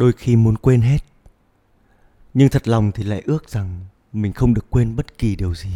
[0.00, 0.98] đôi khi muốn quên hết.
[2.34, 3.80] Nhưng thật lòng thì lại ước rằng
[4.12, 5.70] mình không được quên bất kỳ điều gì.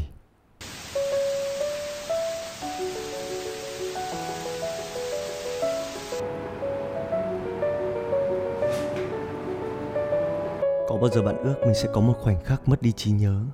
[10.89, 13.45] Có bao giờ bạn ước mình sẽ có một khoảnh khắc mất đi trí nhớ?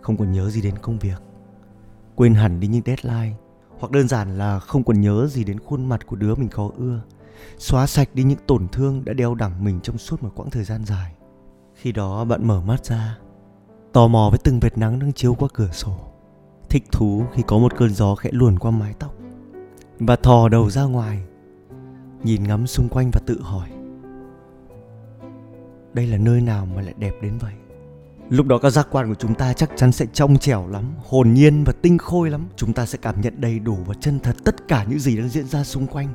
[0.00, 1.22] Không còn nhớ gì đến công việc.
[2.14, 3.36] Quên hẳn đi những deadline,
[3.78, 6.70] hoặc đơn giản là không còn nhớ gì đến khuôn mặt của đứa mình khó
[6.76, 7.00] ưa
[7.58, 10.64] xóa sạch đi những tổn thương đã đeo đẳng mình trong suốt một quãng thời
[10.64, 11.12] gian dài.
[11.74, 13.18] Khi đó bạn mở mắt ra,
[13.92, 15.98] tò mò với từng vệt nắng đang chiếu qua cửa sổ.
[16.68, 19.14] Thích thú khi có một cơn gió khẽ luồn qua mái tóc.
[19.98, 21.22] Và thò đầu ra ngoài,
[22.24, 23.68] nhìn ngắm xung quanh và tự hỏi,
[25.92, 27.52] đây là nơi nào mà lại đẹp đến vậy?
[28.30, 31.34] Lúc đó các giác quan của chúng ta chắc chắn sẽ trong trẻo lắm, hồn
[31.34, 32.48] nhiên và tinh khôi lắm.
[32.56, 35.28] Chúng ta sẽ cảm nhận đầy đủ và chân thật tất cả những gì đang
[35.28, 36.08] diễn ra xung quanh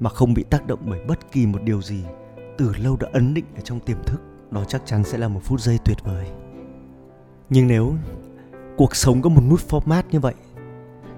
[0.00, 2.04] mà không bị tác động bởi bất kỳ một điều gì,
[2.58, 5.40] từ lâu đã ấn định ở trong tiềm thức, đó chắc chắn sẽ là một
[5.44, 6.26] phút giây tuyệt vời.
[7.50, 7.94] Nhưng nếu
[8.76, 10.34] cuộc sống có một nút format như vậy,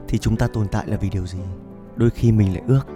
[0.09, 1.39] thì chúng ta tồn tại là vì điều gì?
[1.97, 2.87] Đôi khi mình lại ước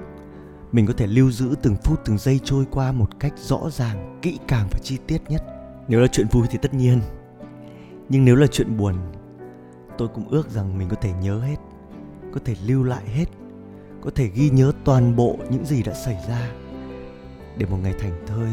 [0.73, 4.19] mình có thể lưu giữ từng phút, từng giây trôi qua một cách rõ ràng,
[4.23, 5.45] kỹ càng và chi tiết nhất.
[5.89, 7.01] Nếu là chuyện vui thì tất nhiên.
[8.09, 8.95] Nhưng nếu là chuyện buồn,
[9.99, 11.57] tôi cũng ước rằng mình có thể nhớ hết,
[12.33, 13.25] có thể lưu lại hết
[14.05, 16.51] có thể ghi nhớ toàn bộ những gì đã xảy ra.
[17.57, 18.51] Để một ngày thành thơi,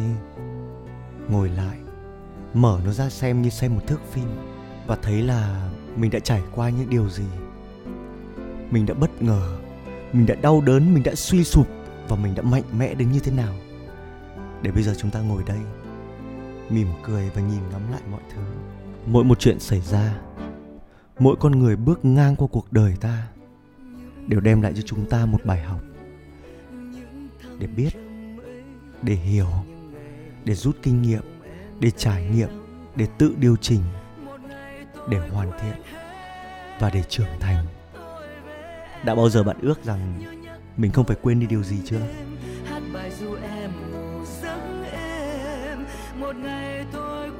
[1.29, 1.77] ngồi lại,
[2.53, 4.27] mở nó ra xem như xem một thước phim
[4.87, 7.25] và thấy là mình đã trải qua những điều gì.
[8.71, 9.57] Mình đã bất ngờ,
[10.13, 11.67] mình đã đau đớn, mình đã suy sụp
[12.07, 13.53] và mình đã mạnh mẽ đến như thế nào.
[14.61, 15.59] Để bây giờ chúng ta ngồi đây,
[16.69, 18.41] mỉm cười và nhìn ngắm lại mọi thứ.
[19.05, 20.19] Mỗi một chuyện xảy ra,
[21.19, 23.27] mỗi con người bước ngang qua cuộc đời ta
[24.27, 25.81] đều đem lại cho chúng ta một bài học
[27.59, 27.89] để biết,
[29.01, 29.47] để hiểu,
[30.45, 31.21] để rút kinh nghiệm,
[31.79, 32.49] để trải nghiệm,
[32.95, 33.81] để tự điều chỉnh,
[35.09, 35.81] để hoàn thiện
[36.79, 37.65] và để trưởng thành.
[39.05, 40.21] Đã bao giờ bạn ước rằng
[40.77, 42.01] mình không phải quên đi điều gì chưa?
[46.19, 47.31] Một ngày tôi